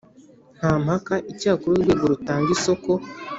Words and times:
Nta 0.57 0.71
mpaka 0.83 1.13
icyakora 1.31 1.73
urwego 1.77 2.03
rutanga 2.13 2.47
isoko 2.57 2.91